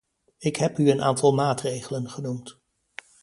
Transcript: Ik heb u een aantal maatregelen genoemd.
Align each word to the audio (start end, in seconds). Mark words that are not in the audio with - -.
Ik 0.37 0.55
heb 0.55 0.77
u 0.77 0.89
een 0.91 1.01
aantal 1.01 1.33
maatregelen 1.33 2.09
genoemd. 2.09 2.57